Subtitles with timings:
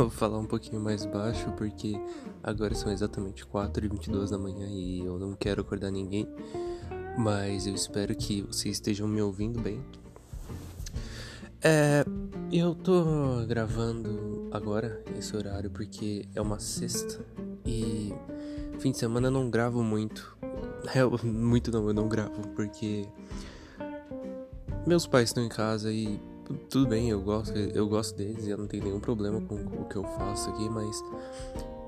[0.04, 1.92] vou falar um pouquinho mais baixo porque
[2.42, 6.26] agora são exatamente 4 e 22 da manhã e eu não quero acordar ninguém.
[7.18, 9.82] Mas eu espero que vocês estejam me ouvindo bem.
[11.62, 12.04] É,
[12.50, 17.22] eu tô gravando agora esse horário porque é uma sexta
[17.66, 18.14] e
[18.78, 20.36] fim de semana eu não gravo muito.
[20.94, 23.06] Eu, muito não, eu não gravo porque
[24.86, 26.18] meus pais estão em casa e
[26.68, 29.84] tudo bem, eu gosto, eu gosto deles e eu não tenho nenhum problema com o
[29.84, 31.02] que eu faço aqui, mas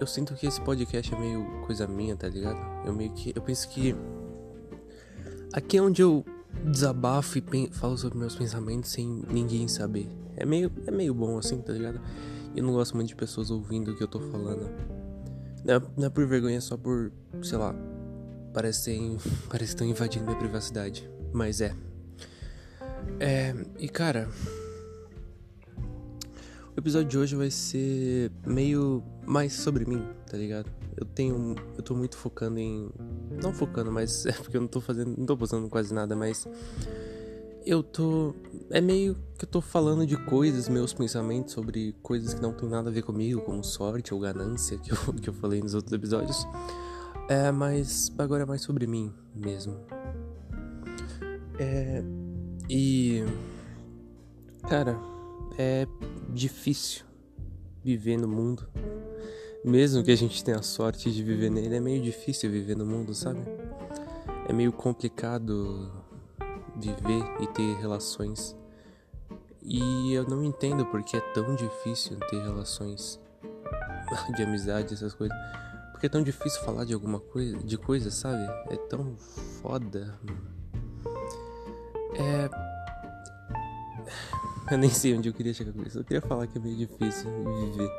[0.00, 2.58] eu sinto que esse podcast é meio coisa minha, tá ligado?
[2.86, 3.94] Eu meio que eu penso que
[5.52, 6.24] aqui é onde eu
[6.64, 10.08] desabafo e falo sobre meus pensamentos sem ninguém saber.
[10.36, 12.00] É meio é meio bom assim, tá ligado?
[12.54, 14.70] Eu não gosto muito de pessoas ouvindo o que eu tô falando.
[15.64, 17.74] Não é, não é por vergonha, é só por, sei lá,
[18.52, 19.16] parece
[19.48, 21.74] parece que estão invadindo minha privacidade, mas é.
[23.20, 24.28] É, e cara,
[26.74, 30.70] o episódio de hoje vai ser meio mais sobre mim, tá ligado?
[30.96, 32.90] Eu tenho, eu tô muito focando em,
[33.42, 36.46] não focando, mas é porque eu não tô fazendo, não tô postando quase nada, mas
[37.64, 38.34] eu tô,
[38.70, 42.68] é meio que eu tô falando de coisas, meus pensamentos sobre coisas que não tem
[42.68, 45.92] nada a ver comigo, como sorte ou ganância, que eu, que eu falei nos outros
[45.92, 46.46] episódios.
[47.28, 49.76] É, mas agora é mais sobre mim mesmo.
[51.58, 52.02] É,
[52.72, 53.24] e.
[54.68, 54.98] Cara,
[55.58, 55.86] é
[56.30, 57.04] difícil
[57.84, 58.66] viver no mundo.
[59.62, 62.86] Mesmo que a gente tenha a sorte de viver nele, é meio difícil viver no
[62.86, 63.40] mundo, sabe?
[64.48, 65.92] É meio complicado
[66.76, 68.56] viver e ter relações.
[69.60, 73.20] E eu não entendo porque é tão difícil ter relações
[74.34, 75.36] de amizade, essas coisas.
[75.92, 78.42] Porque é tão difícil falar de alguma coisa, de coisa, sabe?
[78.70, 79.16] É tão
[79.60, 80.18] foda.
[82.18, 82.50] É.
[84.70, 85.98] Eu nem sei onde eu queria chegar com isso.
[85.98, 87.90] Eu queria falar que é meio difícil viver.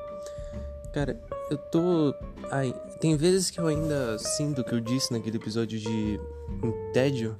[0.93, 2.13] Cara, eu tô.
[2.51, 6.19] Ai, tem vezes que eu ainda sinto o que eu disse naquele episódio de
[6.93, 7.35] tédio.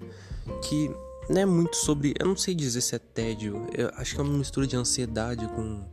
[0.61, 0.91] Que
[1.29, 2.13] não é muito sobre.
[2.19, 3.67] Eu não sei dizer se é tédio.
[3.75, 5.83] Eu acho que é uma mistura de ansiedade com.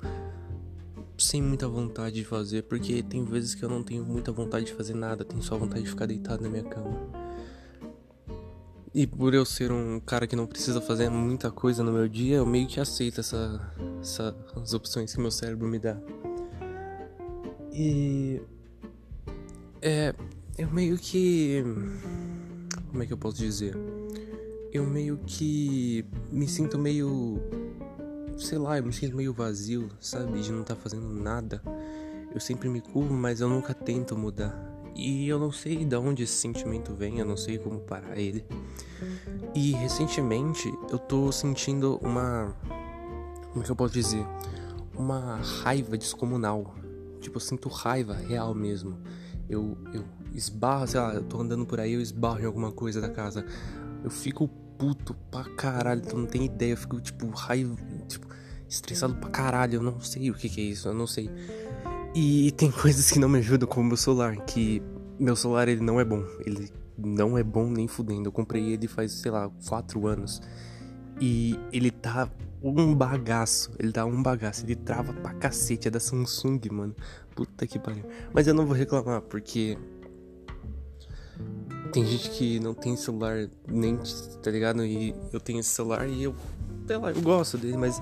[1.19, 2.63] Sem muita vontade de fazer.
[2.63, 5.25] Porque tem vezes que eu não tenho muita vontade de fazer nada.
[5.25, 7.20] Tenho só vontade de ficar deitado na minha cama.
[8.93, 12.39] E por eu ser um cara que não precisa fazer muita coisa no meu dia,
[12.39, 15.97] eu meio que aceito essa, essa, as opções que meu cérebro me dá.
[17.73, 18.41] E.
[19.81, 20.13] É.
[20.59, 21.63] Eu meio que.
[22.91, 23.77] Como é que eu posso dizer?
[24.73, 26.05] Eu meio que.
[26.33, 27.41] Me sinto meio.
[28.39, 30.41] Sei lá, eu me sinto meio vazio, sabe?
[30.41, 31.63] De não estar tá fazendo nada.
[32.35, 34.70] Eu sempre me culpo, mas eu nunca tento mudar.
[34.95, 38.45] E eu não sei de onde esse sentimento vem, eu não sei como parar ele.
[39.55, 42.55] E recentemente eu tô sentindo uma.
[43.51, 44.25] Como é que eu posso dizer?
[44.97, 46.75] Uma raiva descomunal.
[47.21, 48.99] Tipo, eu sinto raiva real mesmo.
[49.49, 53.01] Eu, eu esbarro, sei lá, eu tô andando por aí, eu esbarro em alguma coisa
[53.01, 53.45] da casa.
[54.05, 54.49] Eu fico
[54.79, 56.73] puto pra caralho, tu não tem ideia.
[56.73, 57.77] Eu fico, tipo, raiva,
[58.09, 58.27] tipo,
[58.69, 59.77] estressado pra caralho.
[59.77, 61.31] Eu não sei o que, que é isso, eu não sei.
[62.15, 64.83] E tem coisas que não me ajudam, como meu celular, que
[65.19, 66.25] meu celular ele não é bom.
[66.45, 68.29] Ele não é bom nem fudendo.
[68.29, 70.41] Eu comprei ele faz, sei lá, 4 anos.
[71.21, 72.29] E ele tá
[72.63, 73.73] um bagaço.
[73.79, 74.65] Ele tá um bagaço.
[74.65, 75.89] Ele trava pra cacete.
[75.89, 76.95] É da Samsung, mano.
[77.35, 78.05] Puta que pariu.
[78.33, 79.79] Mas eu não vou reclamar, porque.
[81.93, 83.99] Tem gente que não tem celular nem,
[84.43, 84.85] tá ligado?
[84.85, 86.35] E eu tenho esse celular e eu.
[86.87, 88.01] Sei lá, eu gosto dele, mas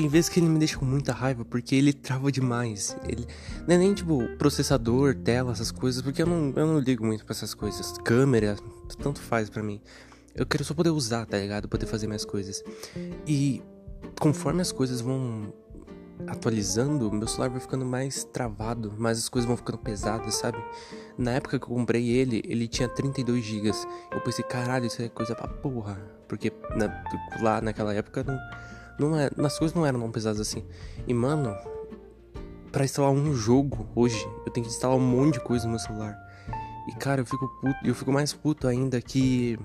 [0.00, 2.96] tem vezes que ele me deixa com muita raiva porque ele trava demais.
[3.06, 3.26] Ele
[3.68, 7.22] não é nem tipo processador, tela, essas coisas, porque eu não, eu não ligo muito
[7.22, 7.98] para essas coisas.
[7.98, 8.56] Câmera,
[9.02, 9.78] tanto faz para mim.
[10.34, 11.68] Eu quero só poder usar, tá ligado?
[11.68, 12.64] Poder fazer minhas coisas.
[13.26, 13.62] E
[14.18, 15.52] conforme as coisas vão
[16.26, 20.56] atualizando, meu celular vai ficando mais travado, mas as coisas vão ficando pesadas, sabe?
[21.18, 23.70] Na época que eu comprei ele, ele tinha 32 GB.
[24.10, 26.00] Eu pensei, caralho, isso é coisa pra porra.
[26.26, 27.04] Porque na,
[27.42, 28.38] lá naquela época não
[29.08, 30.64] não é, as coisas não eram tão pesadas assim.
[31.06, 31.56] E mano,
[32.70, 35.78] para instalar um jogo hoje, eu tenho que instalar um monte de coisa no meu
[35.78, 36.16] celular.
[36.88, 39.58] E cara, eu fico puto, eu fico mais puto ainda que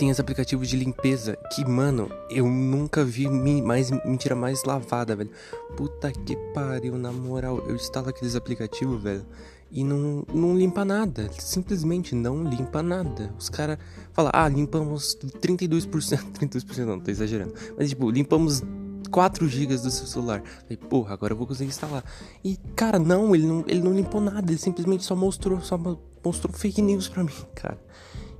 [0.00, 3.28] tem os aplicativos de limpeza que, mano, eu nunca vi
[3.60, 5.30] mais mentira mais lavada, velho.
[5.76, 9.26] Puta que pariu, na moral, eu instalo aqueles aplicativos, velho
[9.70, 11.30] e não, não limpa nada.
[11.38, 13.32] Simplesmente não limpa nada.
[13.38, 13.78] Os caras
[14.12, 16.32] falam, ah, limpamos 32%.
[16.32, 17.54] 32% não, tô exagerando.
[17.76, 18.62] Mas tipo, limpamos
[19.10, 20.42] 4 GB do seu celular.
[20.62, 22.04] Falei, porra, agora eu vou conseguir instalar.
[22.44, 24.50] E, cara, não, ele não, ele não limpou nada.
[24.50, 25.78] Ele simplesmente só mostrou, só
[26.24, 27.78] mostrou fake news pra mim, cara.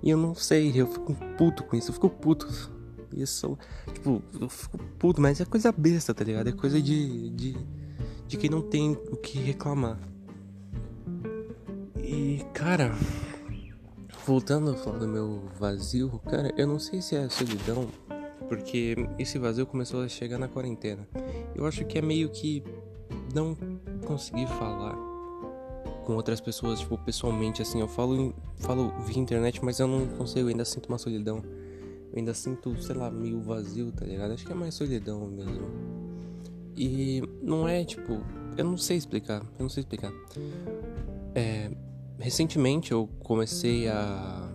[0.02, 2.48] E eu não sei, eu fico puto com isso, eu fico puto.
[3.12, 3.58] Isso,
[3.92, 6.48] tipo, eu fico puto, mas é coisa besta, tá ligado?
[6.48, 7.56] É coisa de, de
[8.30, 9.98] de quem não tem o que reclamar.
[12.60, 12.92] Cara,
[14.26, 17.88] voltando a falar do meu vazio, cara, eu não sei se é solidão,
[18.50, 21.08] porque esse vazio começou a chegar na quarentena.
[21.54, 22.62] Eu acho que é meio que
[23.34, 23.56] não
[24.04, 24.94] conseguir falar
[26.04, 30.40] com outras pessoas, tipo, pessoalmente, assim, eu falo, falo via internet, mas eu não consigo,
[30.40, 31.42] eu ainda sinto uma solidão.
[32.12, 34.34] Eu ainda sinto, sei lá, meio vazio, tá ligado?
[34.34, 35.66] Acho que é mais solidão mesmo.
[36.76, 38.20] E não é, tipo,
[38.58, 40.12] eu não sei explicar, eu não sei explicar.
[41.34, 41.70] É,
[42.20, 44.48] recentemente eu comecei a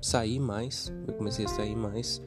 [0.00, 2.20] sair mais, eu comecei a sair mais.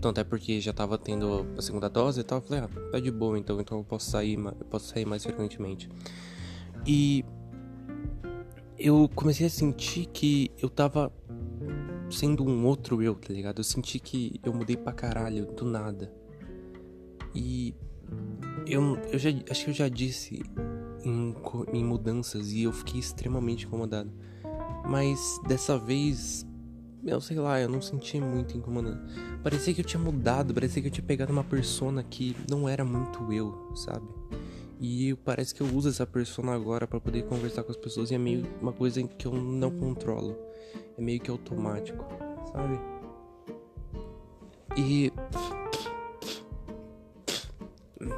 [0.00, 2.98] Tanto é porque já tava tendo a segunda dose e tal, eu falei, ah, tá
[2.98, 5.88] de boa então, então eu posso sair, eu posso sair mais frequentemente.
[6.84, 7.24] E
[8.76, 11.12] eu comecei a sentir que eu tava
[12.10, 13.60] sendo um outro eu, tá ligado?
[13.60, 16.12] Eu senti que eu mudei pra caralho do nada.
[17.32, 17.74] E
[18.66, 20.42] eu, eu já acho que eu já disse
[21.04, 21.34] em,
[21.72, 24.10] em mudanças e eu fiquei extremamente incomodado.
[24.88, 26.46] Mas dessa vez,
[27.04, 29.00] eu sei lá, eu não senti muito incomodado.
[29.42, 32.84] Parecia que eu tinha mudado, parecia que eu tinha pegado uma persona que não era
[32.84, 34.06] muito eu, sabe?
[34.80, 38.14] E parece que eu uso essa persona agora para poder conversar com as pessoas e
[38.16, 40.36] é meio uma coisa que eu não controlo.
[40.98, 42.04] É meio que automático,
[42.52, 42.80] sabe?
[44.76, 45.12] E.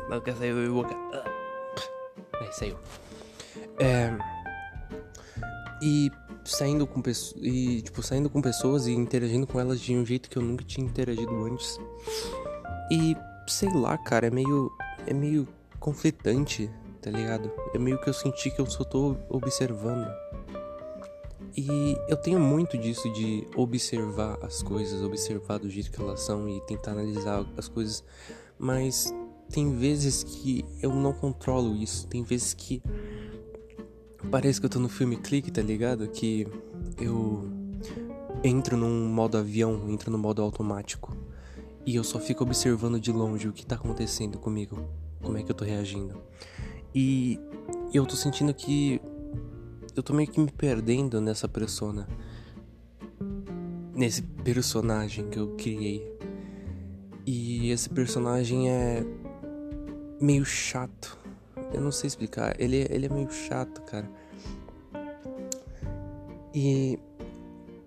[0.09, 1.24] Não quer sair da boca.
[2.41, 2.77] Aí saiu.
[3.79, 4.17] É.
[5.83, 6.11] E
[6.45, 7.43] saindo com pessoas.
[7.43, 10.65] E, tipo, saindo com pessoas e interagindo com elas de um jeito que eu nunca
[10.65, 11.79] tinha interagido antes.
[12.91, 13.17] E
[13.47, 14.71] sei lá, cara, é meio.
[15.07, 15.47] É meio
[15.79, 16.71] conflitante,
[17.03, 17.53] tá ligado?
[17.75, 20.11] É meio que eu senti que eu só tô observando.
[21.57, 26.49] E eu tenho muito disso de observar as coisas, observar do jeito que elas são
[26.49, 28.03] e tentar analisar as coisas,
[28.59, 29.13] mas
[29.51, 32.83] tem vezes que eu não controlo isso, tem vezes que
[34.31, 36.09] parece que eu tô no filme clique, tá ligado?
[36.09, 36.47] Que
[36.99, 37.49] eu
[38.43, 41.17] entro num modo avião, entro no modo automático
[41.87, 44.89] e eu só fico observando de longe o que tá acontecendo comigo
[45.23, 46.21] como é que eu tô reagindo.
[46.95, 47.39] E
[47.93, 49.01] eu tô sentindo que
[49.97, 52.09] eu tô meio que me perdendo nessa persona.
[53.95, 56.13] Nesse personagem que eu criei.
[57.27, 59.05] E esse personagem é
[60.25, 61.19] meio chato.
[61.73, 62.59] Eu não sei explicar.
[62.59, 64.11] Ele, ele é meio chato, cara.
[66.55, 66.99] E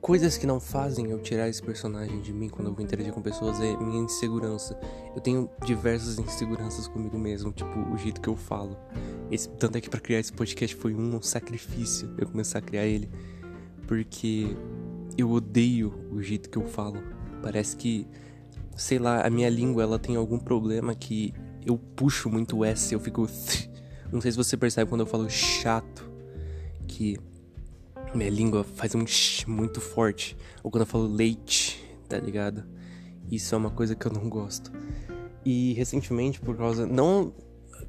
[0.02, 3.22] coisas que não fazem eu tirar esse personagem de mim quando eu vou interagir com
[3.22, 4.80] pessoas é minha insegurança.
[5.16, 8.78] Eu tenho diversas inseguranças comigo mesmo, tipo o jeito que eu falo.
[9.32, 12.86] Esse, tanto é que para criar esse podcast foi um sacrifício eu começar a criar
[12.86, 13.10] ele,
[13.88, 14.56] porque
[15.18, 17.02] eu odeio o jeito que eu falo.
[17.42, 18.08] Parece que,
[18.76, 21.34] sei lá, a minha língua ela tem algum problema que
[21.68, 23.28] eu puxo muito o S, eu fico.
[24.12, 26.10] Não sei se você percebe quando eu falo chato,
[26.88, 27.18] que
[28.16, 30.38] minha língua faz um sh muito forte.
[30.64, 32.64] Ou quando eu falo leite, tá ligado?
[33.30, 34.72] Isso é uma coisa que eu não gosto.
[35.46, 36.86] E recentemente, por causa.
[36.86, 37.34] Não.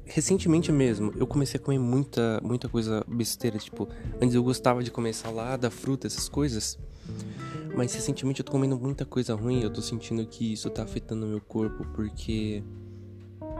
[0.05, 3.57] Recentemente mesmo, eu comecei a comer muita, muita coisa besteira.
[3.57, 3.87] Tipo,
[4.21, 6.79] antes eu gostava de comer salada, fruta, essas coisas.
[7.75, 9.61] Mas recentemente eu tô comendo muita coisa ruim.
[9.61, 11.85] Eu tô sentindo que isso tá afetando meu corpo.
[11.93, 12.63] Porque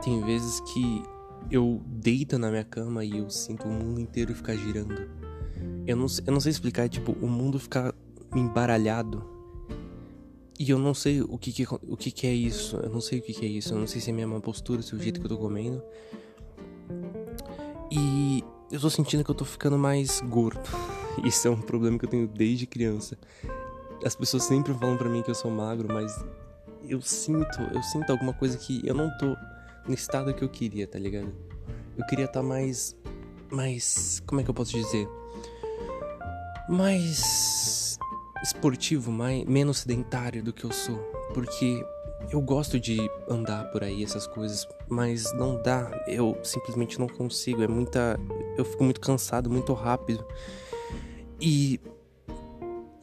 [0.02, 1.02] tem vezes que
[1.50, 5.08] eu deito na minha cama e eu sinto o mundo inteiro ficar girando.
[5.86, 7.94] Eu não, eu não sei explicar, tipo, o mundo ficar
[8.34, 9.24] embaralhado.
[10.58, 12.76] E eu não sei o que que, o que que é isso.
[12.76, 13.72] Eu não sei o que que é isso.
[13.72, 15.38] Eu não sei se é minha má postura, se é o jeito que eu tô
[15.38, 15.82] comendo.
[17.90, 20.60] E eu tô sentindo que eu tô ficando mais gordo.
[21.24, 23.18] Isso é um problema que eu tenho desde criança.
[24.04, 26.14] As pessoas sempre falam para mim que eu sou magro, mas
[26.88, 29.36] eu sinto, eu sinto alguma coisa que eu não tô
[29.90, 31.32] no estado que eu queria, tá ligado?
[31.98, 32.96] Eu queria estar tá mais
[33.50, 35.08] mais, como é que eu posso dizer?
[36.70, 37.98] mais
[38.42, 40.98] esportivo, mais, menos sedentário do que eu sou.
[41.34, 41.84] Porque
[42.30, 45.90] eu gosto de andar por aí, essas coisas, mas não dá.
[46.06, 47.62] Eu simplesmente não consigo.
[47.62, 48.18] É muita.
[48.56, 50.24] Eu fico muito cansado, muito rápido.
[51.40, 51.80] E.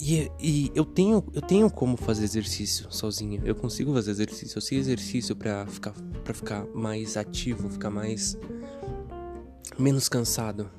[0.07, 3.41] E, e eu tenho eu tenho como fazer exercício sozinho.
[3.43, 4.57] Eu consigo fazer exercício.
[4.57, 8.37] Eu sei exercício para ficar para ficar mais ativo, ficar mais
[9.77, 10.71] menos cansado.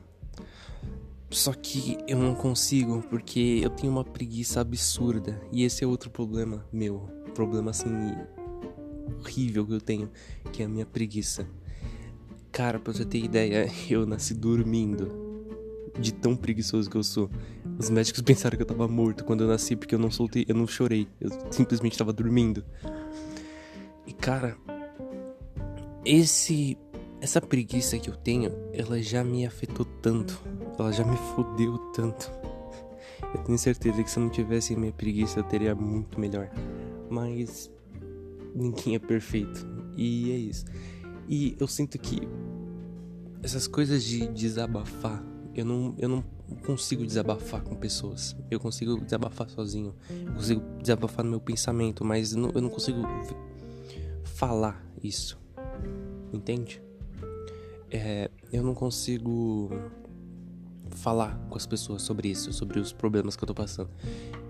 [1.30, 5.38] Só que eu não consigo porque eu tenho uma preguiça absurda.
[5.52, 7.00] E esse é outro problema meu.
[7.34, 7.90] Problema assim
[9.20, 10.10] horrível que eu tenho,
[10.50, 11.46] que é a minha preguiça.
[12.50, 15.27] Cara, pra você ter ideia, eu nasci dormindo.
[15.98, 17.30] De tão preguiçoso que eu sou.
[17.78, 20.54] Os médicos pensaram que eu tava morto quando eu nasci porque eu não soltei, eu
[20.54, 21.08] não chorei.
[21.20, 22.64] Eu simplesmente tava dormindo.
[24.06, 24.56] E cara,
[26.04, 26.78] esse
[27.20, 30.40] essa preguiça que eu tenho, ela já me afetou tanto.
[30.78, 32.30] Ela já me fodeu tanto.
[33.34, 36.48] Eu tenho certeza que se eu não tivesse minha preguiça, eu teria muito melhor.
[37.10, 37.70] Mas
[38.54, 39.66] ninguém é perfeito.
[39.96, 40.64] E é isso.
[41.28, 42.20] E eu sinto que
[43.42, 45.22] essas coisas de desabafar,
[45.58, 46.24] eu não, eu não
[46.64, 48.36] consigo desabafar com pessoas.
[48.48, 49.92] Eu consigo desabafar sozinho.
[50.08, 53.02] Eu consigo desabafar no meu pensamento, mas eu não, eu não consigo
[54.22, 55.36] falar isso.
[56.32, 56.80] Entende?
[57.90, 59.68] É, eu não consigo
[60.92, 63.90] falar com as pessoas sobre isso, sobre os problemas que eu tô passando.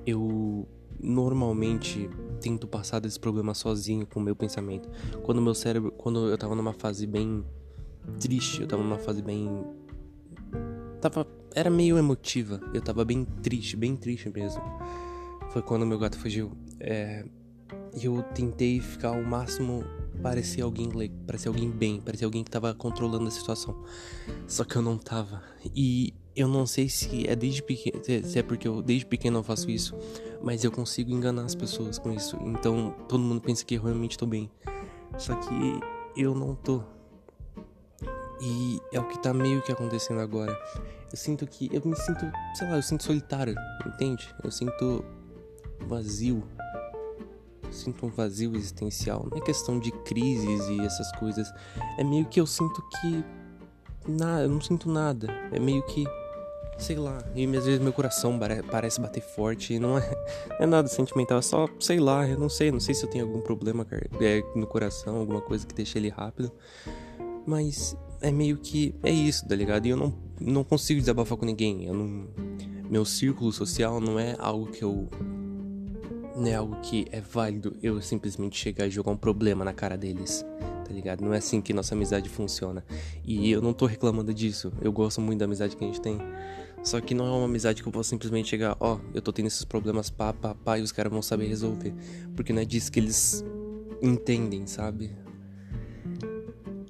[0.06, 0.68] Eu
[1.00, 4.90] normalmente tento passar desse problema sozinho com o meu pensamento.
[5.22, 7.42] Quando meu cérebro, quando eu tava numa fase bem
[8.20, 9.48] triste, eu tava numa fase bem
[11.00, 12.60] tava era meio emotiva.
[12.72, 14.62] Eu tava bem triste, bem triste mesmo.
[15.50, 16.52] Foi quando meu gato fugiu.
[16.80, 17.24] É,
[18.00, 19.84] eu tentei ficar o máximo
[20.22, 20.90] parecia alguém
[21.26, 23.76] parecia alguém bem, parecia alguém que tava controlando a situação.
[24.46, 25.42] Só que eu não tava.
[25.74, 29.42] E eu não sei se é desde pequeno, se é porque eu desde pequeno eu
[29.42, 29.96] faço isso,
[30.42, 32.36] mas eu consigo enganar as pessoas com isso.
[32.42, 34.50] Então todo mundo pensa que eu realmente tô bem.
[35.16, 35.80] Só que
[36.16, 36.82] eu não tô.
[38.40, 40.56] E é o que tá meio que acontecendo agora.
[41.10, 41.68] Eu sinto que.
[41.72, 43.54] Eu me sinto, sei lá, eu sinto solitário,
[43.86, 44.28] entende?
[44.42, 45.04] Eu sinto
[45.86, 46.42] vazio.
[47.64, 49.26] Eu sinto um vazio existencial.
[49.30, 51.52] Não é questão de crises e essas coisas.
[51.98, 53.24] É meio que eu sinto que.
[54.06, 55.28] Nada, eu não sinto nada.
[55.52, 56.06] É meio que
[56.78, 58.38] sei lá, e às vezes meu coração
[58.70, 60.26] parece bater forte e não é,
[60.60, 63.24] é nada sentimental, é só, sei lá, eu não sei, não sei se eu tenho
[63.24, 63.84] algum problema
[64.20, 66.52] é, no coração, alguma coisa que deixa ele rápido,
[67.44, 69.86] mas é meio que é isso, tá ligado?
[69.86, 72.28] E eu não, não consigo desabafar com ninguém, eu não,
[72.90, 75.08] meu círculo social não é algo que eu
[76.36, 79.96] não é algo que é válido eu simplesmente chegar e jogar um problema na cara
[79.96, 80.44] deles
[80.88, 81.20] tá ligado?
[81.20, 82.82] Não é assim que nossa amizade funciona.
[83.22, 84.72] E eu não tô reclamando disso.
[84.80, 86.18] Eu gosto muito da amizade que a gente tem.
[86.82, 89.30] Só que não é uma amizade que eu posso simplesmente chegar, ó, oh, eu tô
[89.32, 91.92] tendo esses problemas, pá, pá, pá, e os caras vão saber resolver.
[92.34, 93.44] Porque não é disso que eles
[94.00, 95.10] entendem, sabe?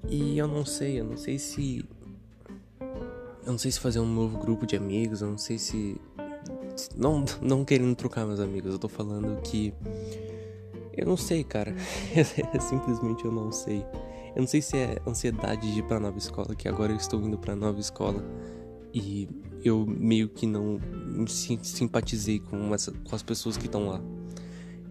[0.08, 1.84] E eu não sei, eu não sei se.
[3.44, 6.00] Eu não sei se fazer um novo grupo de amigos, eu não sei se.
[6.96, 9.74] Não, não querendo trocar meus amigos, eu tô falando que
[10.98, 11.74] eu não sei, cara.
[12.60, 13.84] Simplesmente eu não sei.
[14.34, 17.20] Eu não sei se é ansiedade de ir pra nova escola, que agora eu estou
[17.20, 18.24] indo pra nova escola
[18.92, 19.28] e
[19.64, 20.80] eu meio que não
[21.26, 24.00] simpatizei com, essa, com as pessoas que estão lá.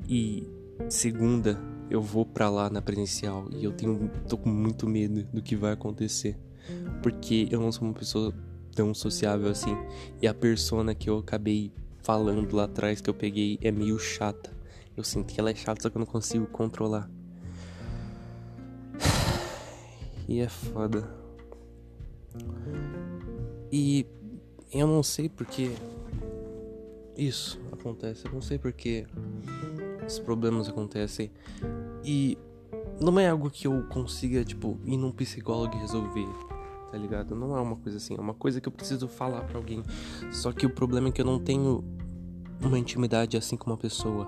[0.08, 0.48] E
[0.90, 1.60] segunda,
[1.90, 5.56] eu vou para lá na presencial e eu tenho tô com muito medo do que
[5.56, 6.38] vai acontecer,
[7.02, 8.34] porque eu não sou uma pessoa
[8.76, 9.76] tão sociável assim
[10.22, 14.56] e a persona que eu acabei falando lá atrás que eu peguei é meio chata.
[14.96, 17.10] Eu sinto que ela é chata, só que eu não consigo controlar.
[20.30, 21.10] E é foda.
[23.72, 24.06] E
[24.74, 25.72] eu não sei porque
[27.16, 28.26] isso acontece.
[28.26, 29.06] Eu não sei porque
[30.08, 31.32] esses problemas acontecem.
[32.04, 32.38] E
[33.00, 36.28] não é algo que eu consiga, tipo, ir num psicólogo e resolver.
[36.92, 37.36] Tá ligado?
[37.36, 38.16] Não é uma coisa assim.
[38.16, 39.84] É uma coisa que eu preciso falar pra alguém.
[40.32, 41.84] Só que o problema é que eu não tenho
[42.62, 44.28] uma intimidade assim com uma pessoa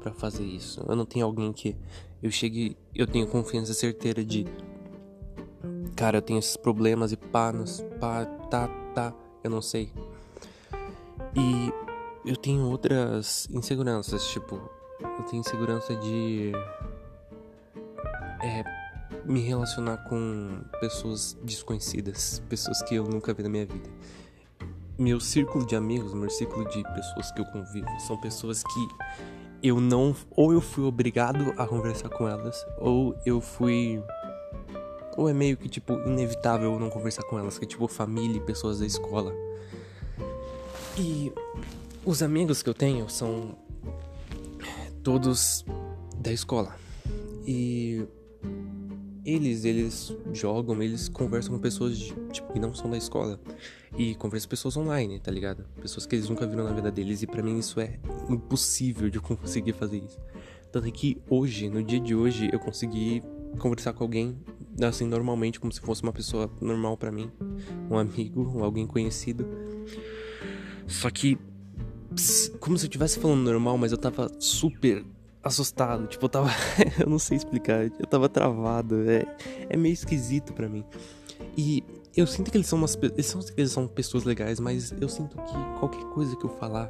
[0.00, 0.82] para fazer isso.
[0.88, 1.76] Eu não tenho alguém que
[2.22, 4.46] eu chegue, eu tenho confiança certeira de
[5.94, 9.92] cara, eu tenho esses problemas e pá, nos, pá, tá, tá, eu não sei.
[11.36, 11.72] E
[12.28, 14.60] eu tenho outras inseguranças, tipo,
[15.00, 16.52] eu tenho insegurança de
[18.42, 18.64] é,
[19.24, 23.88] me relacionar com pessoas desconhecidas, pessoas que eu nunca vi na minha vida.
[24.98, 28.88] Meu círculo de amigos, meu círculo de pessoas que eu convivo, são pessoas que
[29.62, 30.14] eu não.
[30.36, 34.00] Ou eu fui obrigado a conversar com elas, ou eu fui.
[35.16, 38.40] Ou é meio que, tipo, inevitável não conversar com elas, que é tipo família e
[38.40, 39.32] pessoas da escola.
[40.96, 41.32] E
[42.04, 43.56] os amigos que eu tenho são
[45.04, 45.64] todos
[46.18, 46.74] da escola.
[47.46, 48.04] E
[49.24, 53.38] eles, eles jogam, eles conversam com pessoas de, tipo, que não são da escola.
[53.96, 55.64] E conversam com pessoas online, tá ligado?
[55.80, 57.22] Pessoas que eles nunca viram na vida deles.
[57.22, 60.18] E para mim isso é impossível de conseguir fazer isso.
[60.72, 63.22] Tanto é que hoje, no dia de hoje, eu consegui
[63.58, 64.36] conversar com alguém
[64.82, 67.30] assim normalmente, como se fosse uma pessoa normal para mim,
[67.88, 69.46] um amigo, alguém conhecido.
[70.88, 71.38] Só que
[72.60, 75.04] como se eu estivesse falando normal, mas eu tava super
[75.42, 76.50] assustado, tipo, eu tava,
[76.98, 79.26] eu não sei explicar, eu tava travado, é,
[79.68, 80.84] é meio esquisito para mim.
[81.56, 81.84] E
[82.16, 85.36] eu sinto que eles são umas eles são, eles são pessoas legais, mas eu sinto
[85.36, 86.88] que qualquer coisa que eu falar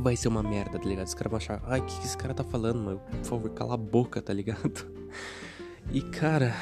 [0.00, 1.06] vai ser uma merda, tá ligado?
[1.06, 3.00] Os caras vão achar, ai, o que, que esse cara tá falando, mano?
[3.10, 4.86] Por favor, cala a boca, tá ligado?
[5.92, 6.54] E cara.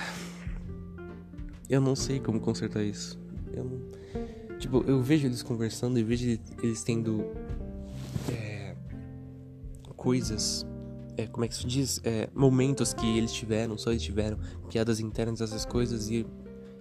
[1.70, 3.16] eu não sei como consertar isso.
[3.52, 4.58] Eu não...
[4.58, 7.24] Tipo, eu vejo eles conversando e vejo eles tendo
[10.02, 10.66] coisas.
[11.16, 12.00] É, como é que se diz?
[12.02, 14.36] É, momentos que eles tiveram, só eles tiveram,
[14.68, 16.26] piadas internas, essas coisas, e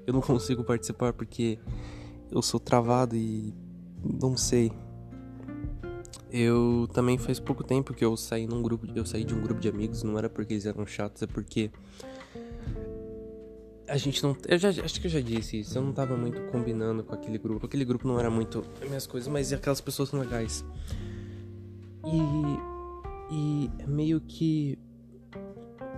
[0.08, 1.60] eu não consigo participar porque
[2.32, 3.54] eu sou travado e
[4.04, 4.72] não sei.
[6.32, 9.60] Eu também faz pouco tempo que eu saí num grupo, eu saí de um grupo
[9.60, 11.70] de amigos, não era porque eles eram chatos, é porque
[13.88, 16.42] a gente não, eu já acho que eu já disse isso, eu não tava muito
[16.50, 17.66] combinando com aquele grupo.
[17.66, 20.66] Aquele grupo não era muito minhas coisas, mas aquelas pessoas são legais.
[22.06, 22.71] E
[23.32, 24.78] e é meio que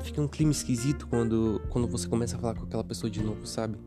[0.03, 3.45] fica um clima esquisito quando quando você começa a falar com aquela pessoa de novo,
[3.47, 3.77] sabe?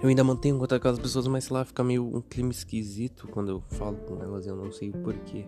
[0.00, 3.26] Eu ainda mantenho contato com aquelas pessoas, mas sei lá, fica meio um clima esquisito
[3.28, 5.44] quando eu falo com elas, eu não sei o porquê.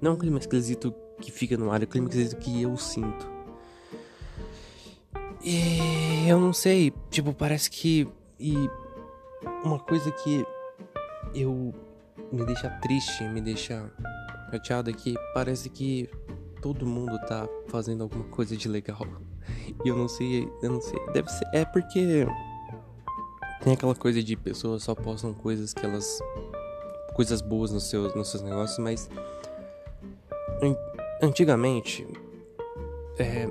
[0.00, 2.74] Não é um clima esquisito que fica no ar, é um clima esquisito que eu
[2.78, 3.30] sinto.
[5.44, 8.08] E eu não sei, tipo, parece que.
[8.40, 8.54] E
[9.62, 10.44] uma coisa que
[11.34, 11.74] eu
[12.32, 13.92] me deixa triste, me deixa
[14.50, 16.08] chateado é que parece que
[16.60, 19.06] todo mundo tá fazendo alguma coisa de legal.
[19.84, 20.98] E eu não sei, eu não sei.
[21.12, 21.46] Deve ser.
[21.52, 22.26] É porque
[23.62, 26.20] tem aquela coisa de pessoas só postam coisas que elas.
[27.14, 29.10] coisas boas nos seus, nos seus negócios, mas.
[31.22, 32.06] Antigamente.
[33.18, 33.48] É,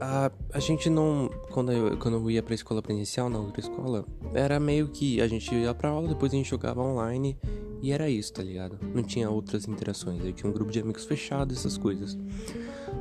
[0.00, 1.30] a, a gente não.
[1.50, 5.28] Quando eu, quando eu ia pra escola presencial, na outra escola, era meio que a
[5.28, 7.38] gente ia pra aula, depois a gente jogava online
[7.82, 8.78] e era isso, tá ligado?
[8.94, 10.24] Não tinha outras interações.
[10.24, 12.16] Eu tinha um grupo de amigos fechado, essas coisas.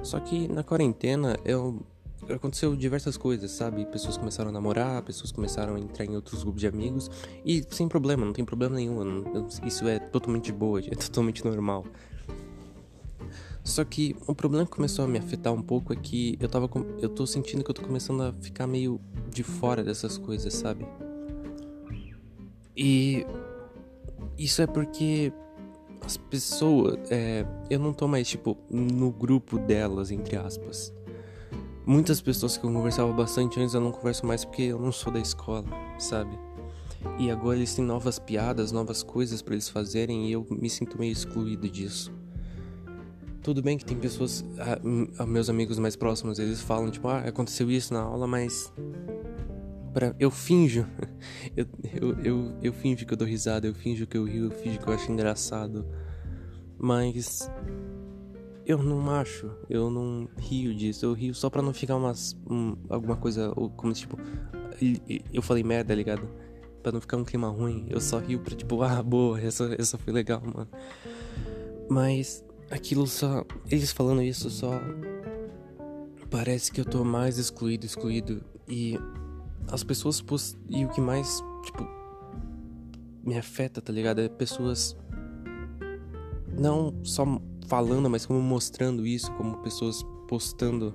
[0.02, 1.86] Só que na quarentena eu
[2.28, 3.86] aconteceu diversas coisas, sabe?
[3.86, 7.12] Pessoas começaram a namorar, pessoas começaram a entrar em outros grupos de amigos
[7.46, 9.04] e sem problema, não tem problema nenhum.
[9.04, 11.86] Não, isso é totalmente boa, é totalmente normal.
[13.64, 16.68] Só que o problema que começou a me afetar um pouco é que eu tava
[17.00, 20.88] eu tô sentindo que eu tô começando a ficar meio de fora dessas coisas, sabe?
[22.76, 23.24] E
[24.38, 25.32] isso é porque
[26.04, 30.94] as pessoas, é, eu não tô mais tipo no grupo delas, entre aspas.
[31.86, 35.12] Muitas pessoas que eu conversava bastante antes eu não converso mais porque eu não sou
[35.12, 35.66] da escola,
[35.98, 36.38] sabe?
[37.18, 40.98] E agora eles têm novas piadas, novas coisas para eles fazerem e eu me sinto
[41.00, 42.12] meio excluído disso.
[43.42, 47.20] Tudo bem que tem pessoas, a, a meus amigos mais próximos, eles falam tipo, ah,
[47.20, 48.72] aconteceu isso na aula, mas
[49.94, 50.86] Pra, eu finjo.
[51.56, 54.52] Eu, eu, eu, eu finjo que eu dou risada, eu finjo que eu rio, eu
[54.52, 55.86] finjo que eu acho engraçado.
[56.78, 57.50] Mas
[58.66, 62.38] eu não acho, eu não rio disso, eu rio só pra não ficar umas.
[62.50, 64.18] Um, alguma coisa, como tipo.
[65.34, 66.28] Eu falei merda, tá ligado?
[66.82, 69.98] Pra não ficar um clima ruim, eu só rio pra tipo, ah, boa, essa, essa
[69.98, 70.70] foi legal, mano.
[71.90, 73.46] Mas aquilo só.
[73.70, 74.72] Eles falando isso só.
[76.30, 78.44] Parece que eu tô mais excluído, excluído.
[78.68, 78.98] E
[79.72, 80.24] as pessoas.
[80.70, 81.88] E o que mais, tipo.
[83.24, 84.20] Me afeta, tá ligado?
[84.20, 84.96] É pessoas.
[86.58, 87.26] Não só
[87.68, 90.94] falando, mas como mostrando isso, como pessoas postando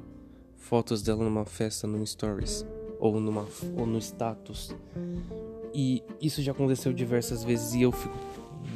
[0.56, 2.66] fotos dela numa festa no Stories
[2.98, 3.46] ou numa
[3.78, 4.74] ou no status.
[5.72, 8.16] E isso já aconteceu diversas vezes e eu fico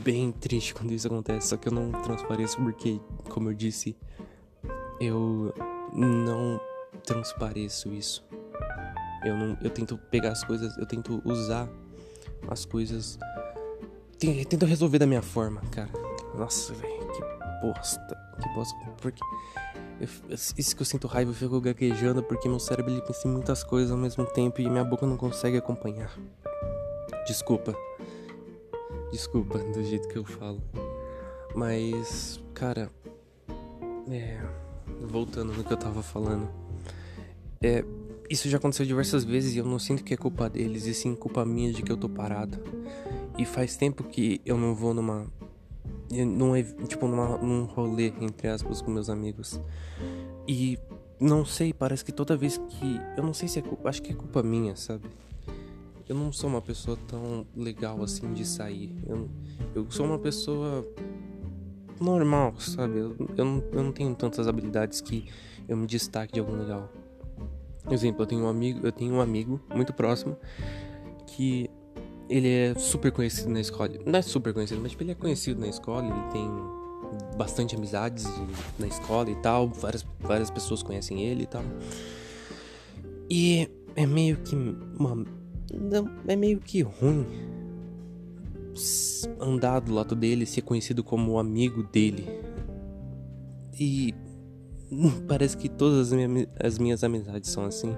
[0.02, 3.96] bem triste quando isso acontece, só que eu não transpareço porque, como eu disse,
[5.00, 5.52] eu
[5.92, 6.60] não
[7.04, 8.24] transpareço isso.
[9.24, 11.68] Eu não eu tento pegar as coisas, eu tento usar
[12.48, 13.18] as coisas
[14.20, 15.88] tento resolver da minha forma, cara.
[16.34, 18.18] Nossa, velho, que bosta.
[18.40, 18.78] Que bosta.
[19.00, 19.22] Porque.
[19.98, 23.30] Eu, isso que eu sinto raiva, eu fico gaguejando porque meu cérebro ele pensa em
[23.30, 26.10] muitas coisas ao mesmo tempo e minha boca não consegue acompanhar.
[27.26, 27.74] Desculpa.
[29.10, 30.62] Desculpa do jeito que eu falo.
[31.54, 32.90] Mas, cara.
[34.10, 34.40] É.
[35.02, 36.48] Voltando no que eu tava falando.
[37.62, 37.84] É.
[38.30, 41.16] Isso já aconteceu diversas vezes e eu não sinto que é culpa deles, e sim
[41.16, 42.60] culpa minha de que eu tô parado.
[43.36, 45.26] E faz tempo que eu não vou numa
[46.10, 46.54] num,
[46.86, 49.60] tipo, numa, num rolê, entre aspas, com meus amigos.
[50.46, 50.78] E
[51.20, 53.00] não sei, parece que toda vez que.
[53.16, 53.88] Eu não sei se é culpa.
[53.88, 55.08] Acho que é culpa minha, sabe?
[56.08, 58.92] Eu não sou uma pessoa tão legal assim de sair.
[59.06, 59.28] Eu,
[59.74, 60.86] eu sou uma pessoa
[62.00, 62.98] normal, sabe?
[62.98, 65.26] Eu, eu, não, eu não tenho tantas habilidades que
[65.68, 66.90] eu me destaque de algum legal.
[67.88, 70.36] Exemplo, eu tenho um amigo, eu tenho um amigo muito próximo
[71.26, 71.70] que
[72.28, 73.90] ele é super conhecido na escola.
[74.04, 76.48] Não é super conhecido, mas tipo, ele é conhecido na escola, ele tem
[77.36, 78.24] bastante amizades
[78.78, 79.68] na escola e tal.
[79.68, 81.62] Várias, várias pessoas conhecem ele e tal.
[83.28, 85.24] E é meio que uma.
[85.72, 87.26] Não, é meio que ruim
[89.38, 92.28] andar do lado dele, ser conhecido como amigo dele.
[93.78, 94.14] E
[95.28, 97.94] parece que todas as minhas, as minhas amizades são assim.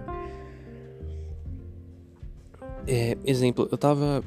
[2.86, 4.22] É, exemplo, eu tava.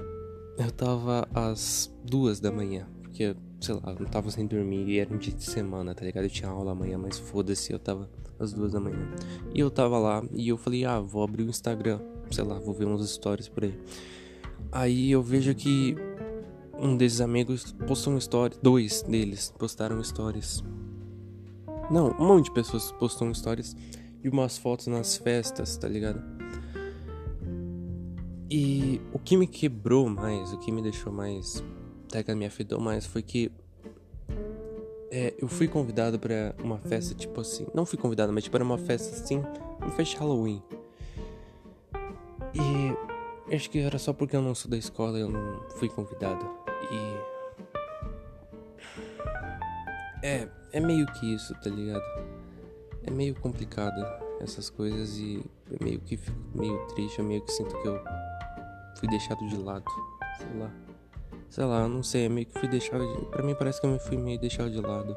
[0.58, 2.88] Eu tava às duas da manhã.
[3.02, 6.24] Porque, sei lá, eu tava sem dormir e era um dia de semana, tá ligado?
[6.24, 9.10] Eu tinha aula amanhã, mas foda-se, eu tava às duas da manhã.
[9.54, 12.00] E eu tava lá e eu falei, ah, vou abrir o Instagram.
[12.32, 13.78] Sei lá, vou ver uns stories por aí.
[14.72, 15.96] Aí eu vejo que
[16.80, 18.56] um desses amigos postou um story.
[18.62, 20.64] Dois deles postaram stories.
[21.90, 23.76] Não, um monte de pessoas postam stories
[24.24, 26.22] e umas fotos nas festas, tá ligado?
[28.50, 31.64] E o que me quebrou mais, o que me deixou mais.
[32.10, 33.52] Que me afetou mais foi que.
[35.12, 37.68] É, eu fui convidado para uma festa tipo assim.
[37.74, 39.44] Não fui convidado, mas tipo era uma festa assim.
[39.82, 40.64] Uma festa de Halloween.
[42.54, 43.54] E.
[43.54, 46.46] Acho que era só porque eu não sou da escola eu não fui convidado.
[46.90, 47.35] E.
[50.24, 52.04] É, é meio que isso, tá ligado?
[53.04, 54.04] É meio complicado
[54.40, 55.44] essas coisas e
[55.82, 58.00] meio que fico meio triste, eu meio que sinto que eu
[58.98, 59.86] fui deixado de lado,
[60.38, 60.72] sei lá.
[61.50, 63.26] Sei lá, não sei, é meio que fui deixado de...
[63.28, 65.16] Pra mim parece que eu fui meio deixado de lado.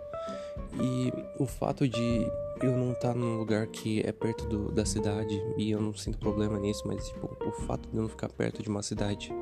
[0.80, 2.30] E o fato de
[2.62, 5.94] eu não estar tá num lugar que é perto do, da cidade, e eu não
[5.94, 9.32] sinto problema nisso, mas tipo, o fato de eu não ficar perto de uma cidade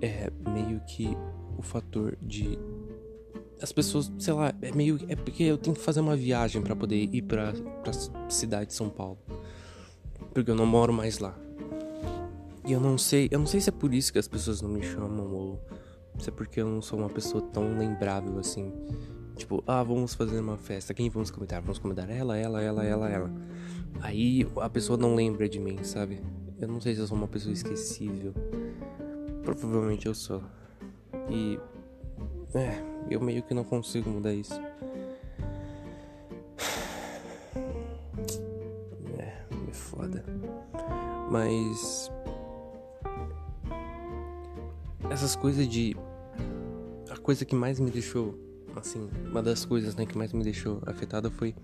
[0.00, 1.16] é meio que
[1.58, 2.58] o fator de
[3.62, 6.74] as pessoas, sei lá, é meio é porque eu tenho que fazer uma viagem para
[6.74, 7.92] poder ir para para
[8.28, 9.18] cidade de São Paulo.
[10.32, 11.36] Porque eu não moro mais lá.
[12.66, 14.70] E eu não sei, eu não sei se é por isso que as pessoas não
[14.70, 15.60] me chamam ou
[16.18, 18.72] se é porque eu não sou uma pessoa tão lembrável assim.
[19.36, 20.92] Tipo, ah, vamos fazer uma festa.
[20.92, 21.60] Quem vamos convidar?
[21.60, 23.30] Vamos convidar ela, ela, ela, ela, ela.
[24.00, 26.20] Aí a pessoa não lembra de mim, sabe?
[26.60, 28.34] Eu não sei se eu sou uma pessoa esquecível.
[29.42, 30.42] Provavelmente eu sou.
[31.30, 31.58] E.
[32.54, 34.60] É, eu meio que não consigo mudar isso.
[39.18, 40.24] É, é foda.
[41.30, 42.10] Mas.
[45.10, 45.96] Essas coisas de.
[47.10, 48.38] A coisa que mais me deixou.
[48.76, 51.56] Assim, uma das coisas né, que mais me deixou afetada foi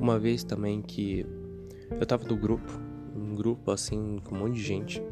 [0.00, 1.24] uma vez também que
[1.90, 2.68] eu tava no grupo,
[3.14, 5.02] um grupo assim, com um monte de gente.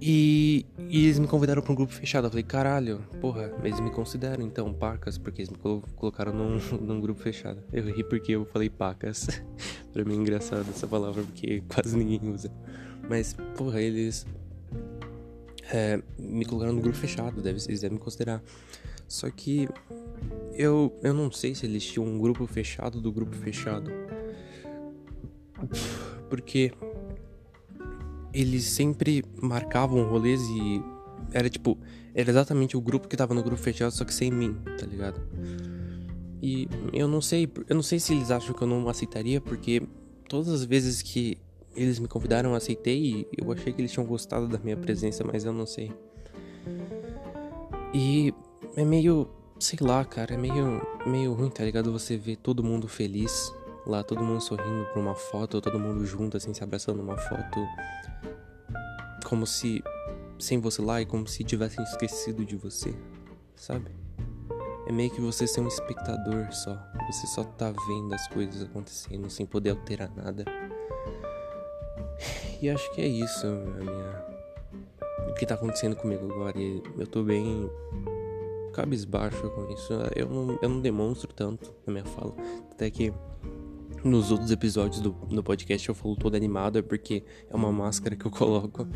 [0.00, 2.26] E, e, eles me convidaram para um grupo fechado.
[2.26, 5.56] Eu falei, caralho, porra, eles me consideram então pacas, porque eles me
[5.96, 7.62] colocaram num, num grupo fechado.
[7.72, 9.26] Eu ri porque eu falei pacas.
[9.92, 12.50] pra mim é engraçado essa palavra, porque quase ninguém usa.
[13.08, 14.26] Mas, porra, eles
[15.72, 18.42] é, me colocaram no grupo fechado, deve, eles devem me considerar.
[19.08, 19.68] Só que
[20.52, 23.90] eu, eu não sei se eles tinham um grupo fechado do grupo fechado.
[26.28, 26.72] Porque
[28.36, 30.82] eles sempre marcavam rolês e
[31.32, 31.78] era tipo,
[32.14, 35.18] era exatamente o grupo que tava no grupo fechado, só que sem mim, tá ligado?
[36.42, 39.82] E eu não sei, eu não sei se eles acham que eu não aceitaria, porque
[40.28, 41.38] todas as vezes que
[41.74, 45.24] eles me convidaram, eu aceitei e eu achei que eles tinham gostado da minha presença,
[45.24, 45.90] mas eu não sei.
[47.94, 48.34] E
[48.76, 51.90] é meio, sei lá, cara, é meio, meio ruim, tá ligado?
[51.90, 53.50] Você ver todo mundo feliz
[53.86, 57.60] lá, todo mundo sorrindo pra uma foto, todo mundo junto, assim, se abraçando numa foto
[59.26, 59.82] como se
[60.38, 62.94] sem você lá e como se tivessem esquecido de você,
[63.56, 63.90] sabe?
[64.86, 66.78] É meio que você ser um espectador só.
[67.10, 70.44] Você só tá vendo as coisas acontecendo sem poder alterar nada.
[72.62, 74.24] E acho que é isso, a minha.
[75.28, 76.58] O que tá acontecendo comigo agora.
[76.58, 77.70] E eu tô bem
[78.72, 79.92] cabisbaixo com isso.
[80.14, 82.34] Eu não, eu não demonstro tanto na minha fala.
[82.70, 83.12] Até que
[84.04, 88.16] nos outros episódios do, do podcast eu falo todo animado, é porque é uma máscara
[88.16, 88.86] que eu coloco.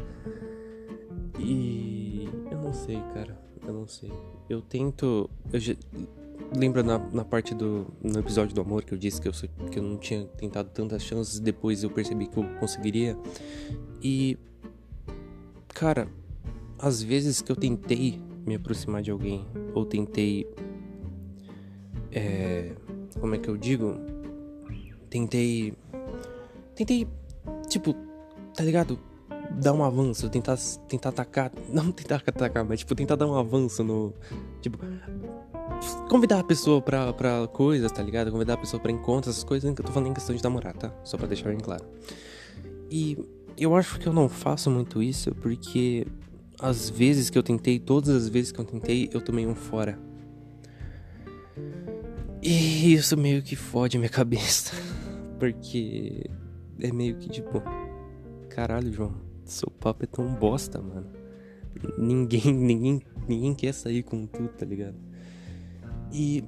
[1.39, 3.41] E eu não sei, cara.
[3.67, 4.13] Eu não sei.
[4.49, 5.29] Eu tento.
[5.53, 5.75] Eu já,
[6.55, 7.87] lembra na, na parte do.
[8.03, 9.33] No episódio do amor que eu disse que eu,
[9.71, 13.17] que eu não tinha tentado tantas chances, depois eu percebi que eu conseguiria.
[14.03, 14.39] E.
[15.69, 16.09] Cara,
[16.79, 20.47] às vezes que eu tentei me aproximar de alguém, ou tentei.
[22.13, 22.73] É,
[23.21, 23.95] como é que eu digo?
[25.11, 25.75] Tentei.
[26.75, 27.07] Tentei,
[27.69, 27.95] tipo,
[28.55, 28.99] tá ligado?
[29.51, 30.57] Dar um avanço, tentar,
[30.89, 31.53] tentar atacar.
[31.69, 34.15] Não tentar atacar, mas tipo, tentar dar um avanço no.
[34.63, 34.79] Tipo.
[36.09, 38.31] Convidar a pessoa pra, pra coisas, tá ligado?
[38.31, 40.93] Convidar a pessoa pra encontros, essas coisas eu tô falando em questão de namorar, tá?
[41.05, 41.85] Só pra deixar bem claro.
[42.91, 43.17] E
[43.57, 46.07] eu acho que eu não faço muito isso porque
[46.61, 49.99] as vezes que eu tentei, todas as vezes que eu tentei, eu tomei um fora.
[52.43, 54.73] E isso meio que fode minha cabeça.
[55.41, 56.31] Porque
[56.79, 57.63] é meio que tipo,
[58.51, 61.07] caralho, João, seu papo é tão bosta, mano.
[61.99, 64.97] Ninguém, ninguém, ninguém quer sair com tu, tá ligado?
[66.13, 66.45] E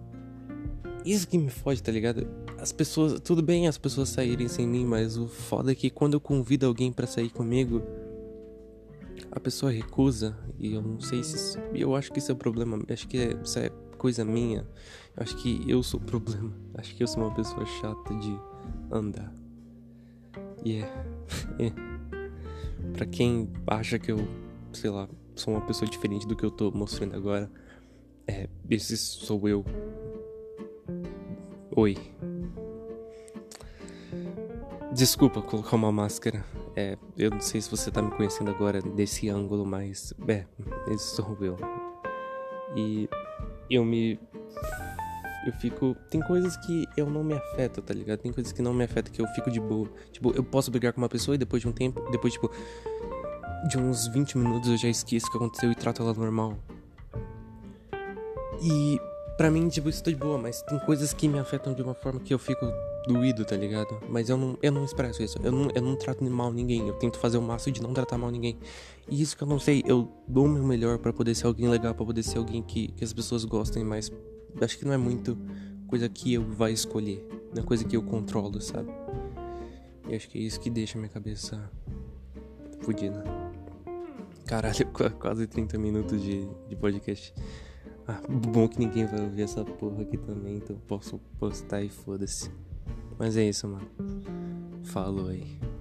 [1.04, 2.28] isso que me fode, tá ligado?
[2.58, 6.14] As pessoas, tudo bem as pessoas saírem sem mim, mas o foda é que quando
[6.14, 7.82] eu convido alguém para sair comigo,
[9.30, 11.58] a pessoa recusa, e eu não sei se.
[11.72, 12.78] Eu acho que isso é problema.
[12.90, 14.68] Acho que é, isso é coisa minha.
[15.16, 16.52] Eu acho que eu sou o problema.
[16.74, 18.51] Acho que eu sou uma pessoa chata de
[18.90, 19.32] andar.
[20.64, 21.04] E yeah.
[21.58, 21.66] é.
[21.68, 21.72] é.
[22.92, 24.18] Pra quem acha que eu,
[24.72, 27.50] sei lá, sou uma pessoa diferente do que eu tô mostrando agora,
[28.26, 28.48] é.
[28.68, 29.64] Esse sou eu.
[31.74, 31.96] Oi.
[34.92, 36.44] Desculpa colocar uma máscara.
[36.76, 40.44] É, eu não sei se você tá me conhecendo agora desse ângulo, mas é,
[40.88, 41.56] esse sou eu.
[42.76, 43.08] E
[43.70, 44.18] eu me
[45.46, 45.96] eu fico.
[46.10, 48.20] Tem coisas que eu não me afeta, tá ligado?
[48.20, 49.88] Tem coisas que não me afetam que eu fico de boa.
[50.10, 52.50] Tipo, eu posso brigar com uma pessoa e depois de um tempo, depois, tipo,
[53.68, 56.58] de uns 20 minutos eu já esqueço o que aconteceu e trato ela normal.
[58.62, 59.00] E
[59.36, 61.94] Pra mim, tipo, isso tá de boa, mas tem coisas que me afetam de uma
[61.94, 62.66] forma que eu fico
[63.08, 63.98] doído, tá ligado?
[64.08, 65.38] Mas eu não, eu não expresso isso.
[65.42, 66.86] Eu não, eu não trato mal ninguém.
[66.86, 68.58] Eu tento fazer o máximo de não tratar mal ninguém.
[69.10, 71.68] E isso que eu não sei, eu dou o meu melhor para poder ser alguém
[71.68, 74.12] legal, para poder ser alguém que, que as pessoas gostem, mas
[74.60, 75.36] acho que não é muito
[75.86, 77.26] coisa que eu vai escolher.
[77.54, 78.90] Não é coisa que eu controlo, sabe?
[80.08, 81.70] E acho que é isso que deixa minha cabeça
[82.80, 83.22] fodida.
[84.46, 84.86] Caralho,
[85.18, 87.34] quase 30 minutos de, de podcast.
[88.06, 92.50] Ah, bom que ninguém vai ouvir essa porra aqui também, então posso postar e foda-se.
[93.18, 93.88] Mas é isso, mano.
[94.82, 95.71] Falou aí.